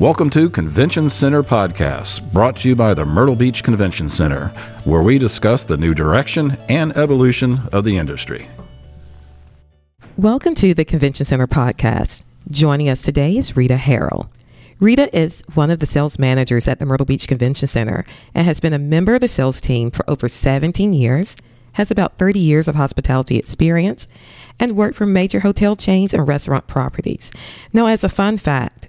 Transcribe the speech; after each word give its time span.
Welcome 0.00 0.28
to 0.30 0.50
Convention 0.50 1.08
Center 1.08 1.44
Podcasts, 1.44 2.20
brought 2.32 2.56
to 2.56 2.68
you 2.68 2.74
by 2.74 2.94
the 2.94 3.04
Myrtle 3.04 3.36
Beach 3.36 3.62
Convention 3.62 4.08
Center, 4.08 4.48
where 4.82 5.02
we 5.02 5.18
discuss 5.18 5.62
the 5.62 5.76
new 5.76 5.94
direction 5.94 6.58
and 6.68 6.96
evolution 6.96 7.60
of 7.72 7.84
the 7.84 7.96
industry. 7.96 8.48
Welcome 10.16 10.56
to 10.56 10.74
the 10.74 10.84
Convention 10.84 11.24
Center 11.24 11.46
Podcast. 11.46 12.24
Joining 12.50 12.88
us 12.88 13.02
today 13.02 13.36
is 13.36 13.56
Rita 13.56 13.76
Harrell. 13.76 14.28
Rita 14.80 15.16
is 15.16 15.44
one 15.54 15.70
of 15.70 15.78
the 15.78 15.86
sales 15.86 16.18
managers 16.18 16.66
at 16.66 16.80
the 16.80 16.86
Myrtle 16.86 17.06
Beach 17.06 17.28
Convention 17.28 17.68
Center 17.68 18.04
and 18.34 18.48
has 18.48 18.58
been 18.58 18.72
a 18.72 18.80
member 18.80 19.14
of 19.14 19.20
the 19.20 19.28
sales 19.28 19.60
team 19.60 19.92
for 19.92 20.04
over 20.10 20.28
17 20.28 20.92
years, 20.92 21.36
has 21.74 21.92
about 21.92 22.18
30 22.18 22.40
years 22.40 22.66
of 22.66 22.74
hospitality 22.74 23.36
experience, 23.36 24.08
and 24.58 24.76
worked 24.76 24.96
for 24.96 25.06
major 25.06 25.40
hotel 25.40 25.76
chains 25.76 26.12
and 26.12 26.26
restaurant 26.26 26.66
properties. 26.66 27.30
Now, 27.72 27.86
as 27.86 28.02
a 28.02 28.08
fun 28.08 28.38
fact, 28.38 28.83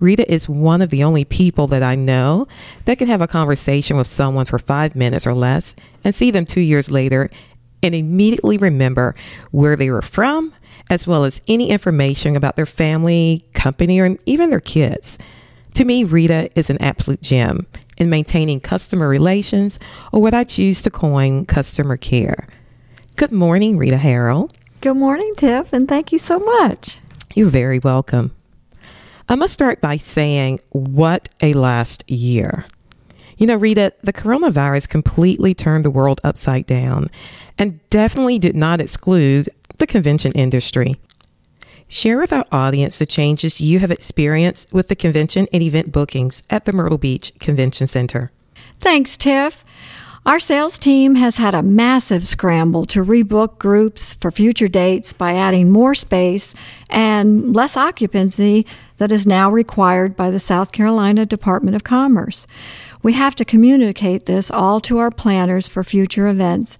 Rita 0.00 0.30
is 0.32 0.48
one 0.48 0.80
of 0.80 0.88
the 0.88 1.04
only 1.04 1.24
people 1.24 1.66
that 1.68 1.82
I 1.82 1.94
know 1.94 2.48
that 2.86 2.98
can 2.98 3.06
have 3.08 3.20
a 3.20 3.28
conversation 3.28 3.98
with 3.98 4.06
someone 4.06 4.46
for 4.46 4.58
five 4.58 4.96
minutes 4.96 5.26
or 5.26 5.34
less 5.34 5.76
and 6.02 6.14
see 6.14 6.30
them 6.30 6.46
two 6.46 6.62
years 6.62 6.90
later 6.90 7.30
and 7.82 7.94
immediately 7.94 8.56
remember 8.56 9.14
where 9.50 9.76
they 9.76 9.90
were 9.90 10.02
from, 10.02 10.52
as 10.88 11.06
well 11.06 11.24
as 11.24 11.40
any 11.48 11.70
information 11.70 12.34
about 12.34 12.56
their 12.56 12.66
family, 12.66 13.44
company, 13.52 14.00
or 14.00 14.16
even 14.26 14.50
their 14.50 14.60
kids. 14.60 15.18
To 15.74 15.84
me, 15.84 16.04
Rita 16.04 16.50
is 16.58 16.70
an 16.70 16.82
absolute 16.82 17.22
gem 17.22 17.66
in 17.96 18.10
maintaining 18.10 18.60
customer 18.60 19.08
relations, 19.08 19.78
or 20.12 20.20
what 20.20 20.34
I 20.34 20.44
choose 20.44 20.82
to 20.82 20.90
coin 20.90 21.44
customer 21.44 21.96
care. 21.96 22.48
Good 23.16 23.32
morning, 23.32 23.76
Rita 23.76 23.96
Harrell. 23.96 24.50
Good 24.80 24.96
morning, 24.96 25.32
Tiff, 25.36 25.72
and 25.72 25.86
thank 25.86 26.10
you 26.10 26.18
so 26.18 26.38
much. 26.38 26.98
You're 27.34 27.50
very 27.50 27.78
welcome. 27.78 28.34
I 29.30 29.36
must 29.36 29.52
start 29.52 29.80
by 29.80 29.96
saying, 29.96 30.58
what 30.70 31.28
a 31.40 31.52
last 31.52 32.02
year. 32.10 32.66
You 33.38 33.46
know, 33.46 33.54
Rita, 33.54 33.92
the 34.02 34.12
coronavirus 34.12 34.88
completely 34.88 35.54
turned 35.54 35.84
the 35.84 35.90
world 35.90 36.20
upside 36.24 36.66
down 36.66 37.08
and 37.56 37.78
definitely 37.90 38.40
did 38.40 38.56
not 38.56 38.80
exclude 38.80 39.48
the 39.78 39.86
convention 39.86 40.32
industry. 40.32 40.96
Share 41.86 42.18
with 42.18 42.32
our 42.32 42.44
audience 42.50 42.98
the 42.98 43.06
changes 43.06 43.60
you 43.60 43.78
have 43.78 43.92
experienced 43.92 44.72
with 44.72 44.88
the 44.88 44.96
convention 44.96 45.46
and 45.52 45.62
event 45.62 45.92
bookings 45.92 46.42
at 46.50 46.64
the 46.64 46.72
Myrtle 46.72 46.98
Beach 46.98 47.32
Convention 47.38 47.86
Center. 47.86 48.32
Thanks, 48.80 49.16
Tiff. 49.16 49.64
Our 50.26 50.38
sales 50.38 50.78
team 50.78 51.14
has 51.14 51.38
had 51.38 51.54
a 51.54 51.62
massive 51.62 52.26
scramble 52.26 52.84
to 52.86 53.02
rebook 53.02 53.58
groups 53.58 54.14
for 54.14 54.30
future 54.30 54.68
dates 54.68 55.14
by 55.14 55.34
adding 55.34 55.70
more 55.70 55.94
space 55.94 56.52
and 56.90 57.54
less 57.54 57.74
occupancy 57.74 58.66
that 59.00 59.10
is 59.10 59.26
now 59.26 59.50
required 59.50 60.14
by 60.14 60.30
the 60.30 60.38
South 60.38 60.72
Carolina 60.72 61.24
Department 61.24 61.74
of 61.74 61.82
Commerce. 61.82 62.46
We 63.02 63.14
have 63.14 63.34
to 63.36 63.46
communicate 63.46 64.26
this 64.26 64.50
all 64.50 64.78
to 64.82 64.98
our 64.98 65.10
planners 65.10 65.66
for 65.66 65.82
future 65.82 66.28
events 66.28 66.76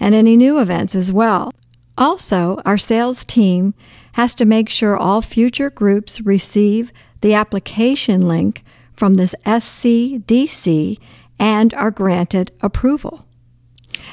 and 0.00 0.12
any 0.12 0.36
new 0.36 0.58
events 0.58 0.96
as 0.96 1.12
well. 1.12 1.52
Also, 1.96 2.60
our 2.64 2.76
sales 2.76 3.24
team 3.24 3.74
has 4.14 4.34
to 4.34 4.44
make 4.44 4.68
sure 4.68 4.96
all 4.96 5.22
future 5.22 5.70
groups 5.70 6.20
receive 6.20 6.90
the 7.20 7.34
application 7.34 8.26
link 8.26 8.64
from 8.92 9.14
this 9.14 9.36
SCDC 9.46 10.98
and 11.38 11.72
are 11.74 11.92
granted 11.92 12.50
approval. 12.62 13.26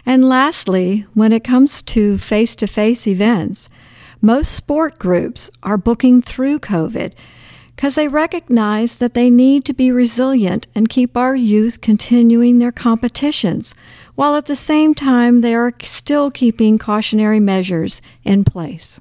And 0.05 0.30
lastly, 0.30 1.08
when 1.16 1.33
it 1.33 1.44
comes 1.44 1.81
to 1.81 2.19
face 2.19 2.55
to 2.58 2.67
face 2.67 3.08
events, 3.08 3.67
most 4.22 4.52
sport 4.52 5.00
groups 5.00 5.50
are 5.63 5.78
booking 5.78 6.22
through 6.22 6.59
COVID 6.59 7.13
because 7.78 7.94
they 7.94 8.08
recognize 8.08 8.97
that 8.97 9.14
they 9.14 9.30
need 9.30 9.64
to 9.64 9.72
be 9.72 9.92
resilient 9.92 10.66
and 10.73 10.89
keep 10.89 11.16
our 11.16 11.36
youth 11.36 11.80
continuing 11.80 12.58
their 12.58 12.72
competitions, 12.72 13.75
while 14.16 14.36
at 14.36 14.47
the 14.47 14.56
same 14.56 14.95
time 14.95 15.42
they 15.42 15.53
are 15.53 15.72
still 15.84 16.31
keeping 16.31 16.80
cautionary 16.80 17.40
measures 17.40 18.01
in 18.24 18.44
place. 18.44 19.00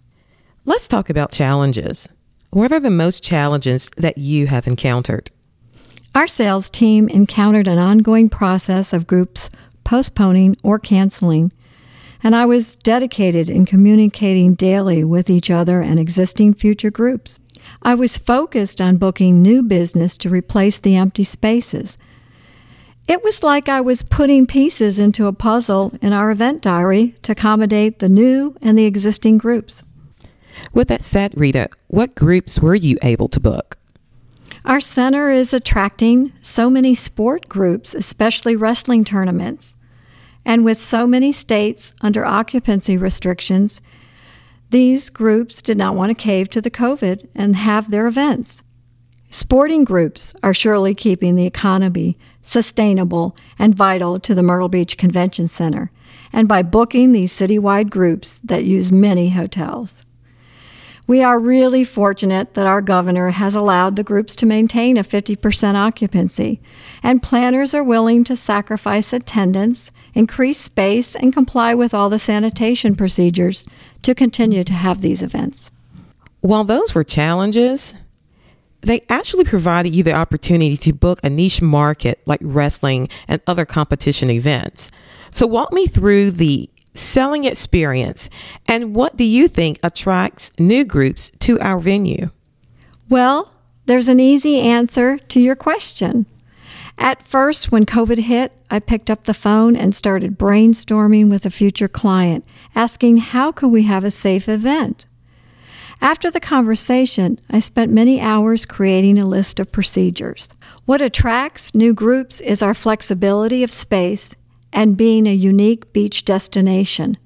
Let's 0.67 0.89
talk 0.89 1.09
about 1.09 1.33
challenges. 1.33 2.07
What 2.51 2.71
are 2.71 2.79
the 2.79 2.91
most 2.91 3.25
challenges 3.25 3.91
that 3.97 4.19
you 4.19 4.47
have 4.49 4.67
encountered? 4.67 5.31
Our 6.15 6.27
sales 6.27 6.69
team 6.69 7.09
encountered 7.09 7.67
an 7.67 7.79
ongoing 7.79 8.29
process 8.29 8.93
of 8.93 9.07
groups 9.07 9.49
postponing 9.85 10.55
or 10.63 10.79
canceling, 10.79 11.51
and 12.23 12.35
I 12.35 12.47
was 12.47 12.75
dedicated 12.77 13.49
in 13.49 13.67
communicating 13.67 14.55
daily 14.55 15.05
with 15.05 15.31
each 15.31 15.51
other 15.51 15.81
and 15.81 15.99
existing 15.99 16.55
future 16.55 16.91
groups. 16.91 17.41
I 17.83 17.95
was 17.95 18.19
focused 18.19 18.81
on 18.81 18.97
booking 18.97 19.43
new 19.43 19.63
business 19.63 20.17
to 20.19 20.31
replace 20.31 20.79
the 20.79 20.97
empty 20.97 21.25
spaces. 21.25 21.97
It 23.09 23.23
was 23.23 23.43
like 23.43 23.69
I 23.69 23.81
was 23.81 24.03
putting 24.03 24.47
pieces 24.47 24.99
into 24.99 25.27
a 25.27 25.33
puzzle 25.33 25.93
in 26.03 26.13
our 26.13 26.31
event 26.31 26.63
diary 26.63 27.15
to 27.23 27.33
accommodate 27.33 28.01
the 28.01 28.09
new 28.09 28.57
and 28.63 28.77
the 28.77 28.87
existing 28.87 29.39
groups. 29.39 29.85
With 30.73 30.89
that 30.89 31.03
said, 31.03 31.39
Rita, 31.39 31.69
what 31.87 32.15
groups 32.15 32.61
were 32.61 32.75
you 32.75 32.97
able 33.03 33.29
to 33.29 33.41
book? 33.41 33.79
Our 34.65 34.81
center 34.81 35.31
is 35.31 35.53
attracting 35.53 36.33
so 36.43 36.69
many 36.69 36.97
sport 36.97 37.49
groups, 37.49 37.95
especially 37.95 38.57
wrestling 38.57 39.05
tournaments. 39.05 39.77
And 40.47 40.65
with 40.65 40.79
so 40.79 41.09
many 41.09 41.33
states 41.33 41.93
under 42.01 42.25
occupancy 42.25 42.97
restrictions, 42.97 43.83
these 44.71 45.11
groups 45.11 45.61
did 45.61 45.77
not 45.77 45.97
want 45.97 46.11
to 46.11 46.15
cave 46.15 46.49
to 46.51 46.61
the 46.61 46.71
COVID 46.71 47.29
and 47.35 47.57
have 47.57 47.91
their 47.91 48.07
events. 48.07 48.63
Sporting 49.29 49.83
groups 49.83 50.35
are 50.45 50.55
surely 50.55 50.95
keeping 50.95 51.35
the 51.35 51.47
economy 51.47 52.17
sustainable 52.43 53.37
and 53.59 53.75
vital 53.75 54.21
to 54.21 54.37
the 54.37 54.43
Myrtle 54.43 54.69
Beach 54.69 54.97
Convention 54.97 55.49
Center, 55.49 55.91
and 56.33 56.47
by 56.47 56.63
booking 56.63 57.11
these 57.11 57.33
citywide 57.33 57.91
groups 57.91 58.41
that 58.45 58.65
use 58.65 58.93
many 58.93 59.31
hotels. 59.31 60.06
We 61.09 61.23
are 61.23 61.39
really 61.39 61.85
fortunate 61.85 62.55
that 62.55 62.67
our 62.67 62.83
governor 62.83 63.31
has 63.31 63.55
allowed 63.55 63.95
the 63.95 64.03
groups 64.03 64.35
to 64.37 64.47
maintain 64.47 64.97
a 64.97 65.05
50% 65.05 65.77
occupancy, 65.77 66.61
and 67.01 67.23
planners 67.23 67.75
are 67.75 67.85
willing 67.85 68.25
to 68.25 68.35
sacrifice 68.35 69.13
attendance, 69.13 69.93
increase 70.15 70.59
space, 70.59 71.15
and 71.15 71.33
comply 71.33 71.75
with 71.75 71.95
all 71.95 72.11
the 72.11 72.19
sanitation 72.19 72.97
procedures 72.97 73.69
to 74.03 74.17
continue 74.17 74.65
to 74.65 74.73
have 74.73 75.01
these 75.01 75.23
events. 75.23 75.71
While 76.41 76.65
those 76.65 76.93
were 76.93 77.05
challenges, 77.05 77.95
they 78.81 79.05
actually 79.09 79.45
provided 79.45 79.95
you 79.95 80.03
the 80.03 80.13
opportunity 80.13 80.77
to 80.77 80.93
book 80.93 81.21
a 81.23 81.31
niche 81.31 81.63
market 81.63 82.21
like 82.27 82.41
wrestling 82.43 83.09
and 83.29 83.41
other 83.47 83.65
competition 83.65 84.29
events. 84.29 84.91
So, 85.31 85.47
walk 85.47 85.73
me 85.73 85.87
through 85.87 86.33
the 86.33 86.69
selling 86.99 87.45
experience, 87.45 88.29
and 88.69 88.95
what 88.95 89.17
do 89.17 89.25
you 89.25 89.49
think 89.49 89.79
attracts 89.83 90.53
new 90.59 90.85
groups 90.85 91.31
to 91.41 91.59
our 91.61 91.79
venue? 91.79 92.31
Well, 93.09 93.53
there's 93.87 94.09
an 94.09 94.21
easy 94.21 94.61
answer 94.61 95.19
to 95.19 95.41
your 95.41 95.57
question. 95.57 96.27
At 96.99 97.27
first, 97.27 97.71
when 97.71 97.87
COVID 97.87 98.19
hit, 98.19 98.53
I 98.71 98.81
picked 98.81 99.11
up 99.11 99.25
the 99.25 99.35
phone 99.35 99.77
and 99.77 99.95
started 99.95 100.39
brainstorming 100.39 101.29
with 101.29 101.45
a 101.45 101.51
future 101.51 101.89
client, 101.89 102.45
asking 102.75 103.19
how 103.19 103.53
could 103.53 103.69
we 103.69 103.83
have 103.83 104.03
a 104.03 104.11
safe 104.11 104.49
event. 104.49 105.07
After 106.01 106.31
the 106.31 106.41
conversation, 106.41 107.39
I 107.49 107.61
spent 107.61 107.93
many 107.93 108.21
hours 108.21 108.67
creating 108.67 109.19
a 109.19 109.27
list 109.27 109.61
of 109.61 109.73
procedures. 109.73 110.49
What 110.85 111.01
attracts 111.01 111.75
new 111.75 111.95
groups 111.95 112.41
is 112.41 112.63
our 112.63 112.75
flexibility 112.75 113.63
of 113.63 113.73
space 113.73 114.35
and 114.73 114.97
being 114.97 115.27
a 115.27 115.35
unique 115.35 115.93
beach 115.93 116.25
destination. 116.25 117.17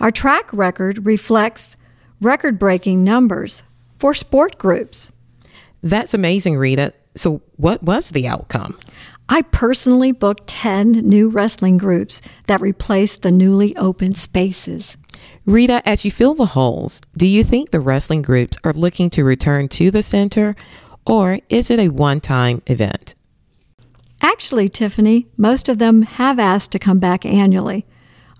Our 0.00 0.10
track 0.10 0.52
record 0.52 1.06
reflects 1.06 1.76
record 2.20 2.58
breaking 2.58 3.04
numbers 3.04 3.64
for 3.98 4.14
sport 4.14 4.58
groups. 4.58 5.12
That's 5.82 6.14
amazing, 6.14 6.56
Rita. 6.56 6.92
So, 7.14 7.42
what 7.56 7.82
was 7.82 8.10
the 8.10 8.28
outcome? 8.28 8.78
I 9.28 9.42
personally 9.42 10.12
booked 10.12 10.46
10 10.46 10.92
new 10.92 11.28
wrestling 11.28 11.76
groups 11.76 12.22
that 12.46 12.60
replaced 12.60 13.22
the 13.22 13.30
newly 13.30 13.76
opened 13.76 14.16
spaces. 14.16 14.96
Rita, 15.44 15.82
as 15.86 16.04
you 16.04 16.10
fill 16.10 16.34
the 16.34 16.46
holes, 16.46 17.02
do 17.16 17.26
you 17.26 17.44
think 17.44 17.70
the 17.70 17.80
wrestling 17.80 18.22
groups 18.22 18.56
are 18.64 18.72
looking 18.72 19.10
to 19.10 19.24
return 19.24 19.68
to 19.68 19.90
the 19.90 20.02
center 20.02 20.56
or 21.06 21.40
is 21.48 21.70
it 21.70 21.80
a 21.80 21.88
one 21.88 22.20
time 22.20 22.62
event? 22.66 23.14
Actually, 24.20 24.68
Tiffany, 24.68 25.26
most 25.36 25.68
of 25.68 25.78
them 25.78 26.02
have 26.02 26.38
asked 26.38 26.72
to 26.72 26.78
come 26.78 26.98
back 26.98 27.24
annually. 27.24 27.86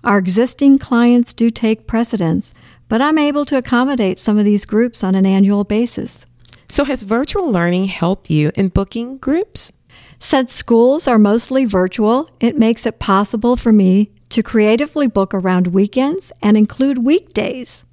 Our 0.03 0.17
existing 0.17 0.77
clients 0.77 1.33
do 1.33 1.49
take 1.49 1.87
precedence, 1.87 2.53
but 2.87 3.01
I'm 3.01 3.17
able 3.17 3.45
to 3.45 3.57
accommodate 3.57 4.19
some 4.19 4.37
of 4.37 4.45
these 4.45 4.65
groups 4.65 5.03
on 5.03 5.15
an 5.15 5.25
annual 5.25 5.63
basis. 5.63 6.25
So, 6.69 6.85
has 6.85 7.03
virtual 7.03 7.51
learning 7.51 7.85
helped 7.85 8.29
you 8.29 8.51
in 8.55 8.69
booking 8.69 9.17
groups? 9.17 9.71
Since 10.19 10.53
schools 10.53 11.07
are 11.07 11.17
mostly 11.17 11.65
virtual, 11.65 12.29
it 12.39 12.57
makes 12.57 12.85
it 12.85 12.99
possible 12.99 13.55
for 13.55 13.71
me 13.71 14.11
to 14.29 14.43
creatively 14.43 15.07
book 15.07 15.33
around 15.33 15.67
weekends 15.67 16.31
and 16.41 16.55
include 16.57 16.99
weekdays. 16.99 17.83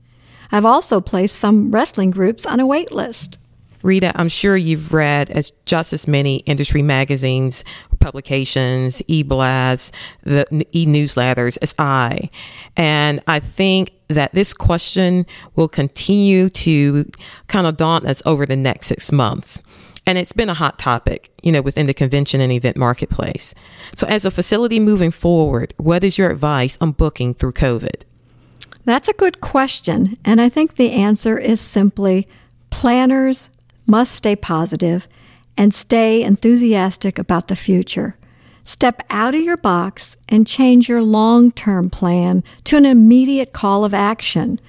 I've 0.53 0.67
also 0.67 1.01
placed 1.01 1.37
some 1.37 1.71
wrestling 1.71 2.11
groups 2.11 2.45
on 2.45 2.61
a 2.61 2.67
wait 2.67 2.93
list. 2.93 3.39
Rita, 3.83 4.13
I'm 4.15 4.29
sure 4.29 4.57
you've 4.57 4.93
read 4.93 5.31
as 5.31 5.53
just 5.65 5.93
as 5.93 6.09
many 6.09 6.37
industry 6.39 6.83
magazines, 6.83 7.65
publications, 8.01 9.03
e-blasts, 9.07 9.93
the 10.23 10.67
e-newsletters 10.73 11.59
as 11.63 11.75
I. 11.79 12.31
And 12.77 13.21
I 13.27 13.41
think 13.41 13.93
that 14.09 14.33
this 14.33 14.53
question 14.53 15.27
will 15.55 15.69
continue 15.69 16.49
to 16.49 17.11
kind 17.49 17.67
of 17.67 17.77
daunt 17.77 18.07
us 18.07 18.23
over 18.25 18.47
the 18.47 18.57
next 18.57 18.87
six 18.87 19.11
months. 19.11 19.61
And 20.07 20.17
it's 20.19 20.33
been 20.33 20.49
a 20.49 20.55
hot 20.55 20.79
topic, 20.79 21.33
you 21.43 21.51
know, 21.51 21.61
within 21.61 21.87
the 21.87 21.95
convention 21.95 22.41
and 22.41 22.53
event 22.53 22.77
marketplace. 22.77 23.55
So 23.95 24.07
as 24.07 24.25
a 24.25 24.31
facility 24.31 24.79
moving 24.79 25.11
forward, 25.11 25.75
what 25.79 26.05
is 26.05 26.17
your 26.17 26.31
advice 26.31 26.79
on 26.81 26.93
booking 26.93 27.35
through 27.35 27.53
COVID? 27.53 28.05
That's 28.85 29.09
a 29.09 29.13
good 29.15 29.41
question. 29.41 30.17
And 30.25 30.41
I 30.41 30.49
think 30.49 30.77
the 30.77 30.93
answer 30.93 31.37
is 31.37 31.61
simply 31.61 32.29
planners 32.71 33.51
must 33.87 34.13
stay 34.13 34.37
positive 34.37 35.09
and 35.57 35.75
stay 35.75 36.23
enthusiastic 36.23 37.19
about 37.19 37.49
the 37.49 37.57
future. 37.57 38.17
Step 38.65 39.03
out 39.11 39.35
of 39.35 39.41
your 39.41 39.57
box 39.57 40.17
and 40.29 40.47
change 40.47 40.89
your 40.89 41.03
long 41.03 41.53
term 41.53 41.89
plan 41.89 42.43
to 42.65 42.77
an 42.77 42.85
immediate 42.85 43.53
call 43.53 43.85
of 43.85 43.95
action. 43.95 44.61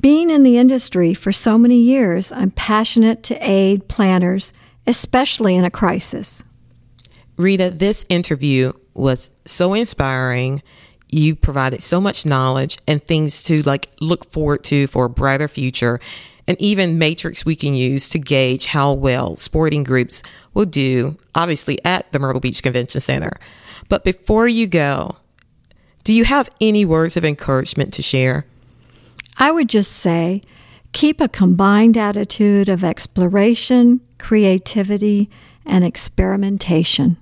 Being 0.00 0.30
in 0.30 0.42
the 0.42 0.58
industry 0.58 1.14
for 1.14 1.30
so 1.30 1.56
many 1.56 1.76
years, 1.76 2.32
I'm 2.32 2.50
passionate 2.50 3.22
to 3.24 3.36
aid 3.48 3.86
planners, 3.86 4.52
especially 4.86 5.54
in 5.54 5.64
a 5.64 5.70
crisis. 5.70 6.42
Rita, 7.36 7.70
this 7.70 8.04
interview 8.08 8.72
was 8.94 9.30
so 9.44 9.74
inspiring. 9.74 10.60
You 11.08 11.36
provided 11.36 11.84
so 11.84 12.00
much 12.00 12.26
knowledge 12.26 12.78
and 12.88 13.00
things 13.00 13.44
to 13.44 13.62
like 13.62 13.88
look 14.00 14.24
forward 14.24 14.64
to 14.64 14.88
for 14.88 15.04
a 15.04 15.10
brighter 15.10 15.46
future 15.46 16.00
and 16.48 16.60
even 16.60 16.98
matrix 16.98 17.44
we 17.44 17.56
can 17.56 17.74
use 17.74 18.08
to 18.10 18.18
gauge 18.18 18.66
how 18.66 18.92
well 18.92 19.36
sporting 19.36 19.82
groups 19.82 20.22
will 20.54 20.64
do, 20.64 21.16
obviously 21.34 21.78
at 21.84 22.10
the 22.12 22.18
Myrtle 22.18 22.40
Beach 22.40 22.62
Convention 22.62 23.00
Center. 23.00 23.32
But 23.88 24.04
before 24.04 24.48
you 24.48 24.66
go, 24.66 25.16
do 26.04 26.14
you 26.14 26.24
have 26.24 26.48
any 26.60 26.84
words 26.84 27.16
of 27.16 27.24
encouragement 27.24 27.92
to 27.94 28.02
share? 28.02 28.46
I 29.38 29.50
would 29.50 29.68
just 29.68 29.92
say 29.92 30.42
keep 30.92 31.20
a 31.20 31.28
combined 31.28 31.96
attitude 31.96 32.68
of 32.68 32.84
exploration, 32.84 34.00
creativity, 34.18 35.28
and 35.66 35.84
experimentation. 35.84 37.16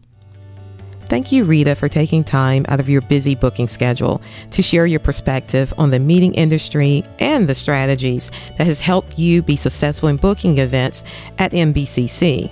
Thank 1.06 1.30
you, 1.30 1.44
Rita, 1.44 1.74
for 1.74 1.88
taking 1.88 2.24
time 2.24 2.64
out 2.68 2.80
of 2.80 2.88
your 2.88 3.02
busy 3.02 3.34
booking 3.34 3.68
schedule 3.68 4.22
to 4.50 4.62
share 4.62 4.86
your 4.86 5.00
perspective 5.00 5.72
on 5.76 5.90
the 5.90 6.00
meeting 6.00 6.34
industry 6.34 7.04
and 7.18 7.46
the 7.46 7.54
strategies 7.54 8.30
that 8.56 8.66
has 8.66 8.80
helped 8.80 9.18
you 9.18 9.42
be 9.42 9.56
successful 9.56 10.08
in 10.08 10.16
booking 10.16 10.58
events 10.58 11.04
at 11.38 11.52
MBCC. 11.52 12.50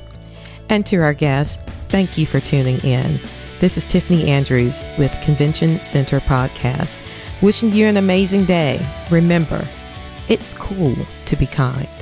And 0.68 0.84
to 0.86 0.98
our 0.98 1.14
guests, 1.14 1.58
thank 1.88 2.18
you 2.18 2.26
for 2.26 2.40
tuning 2.40 2.78
in. 2.80 3.20
This 3.60 3.76
is 3.76 3.88
Tiffany 3.88 4.28
Andrews 4.28 4.84
with 4.98 5.12
Convention 5.22 5.82
Center 5.82 6.20
Podcast, 6.20 7.00
wishing 7.40 7.70
you 7.70 7.86
an 7.86 7.96
amazing 7.96 8.44
day. 8.44 8.84
Remember, 9.10 9.66
it's 10.28 10.54
cool 10.54 10.96
to 11.26 11.36
be 11.36 11.46
kind. 11.46 12.01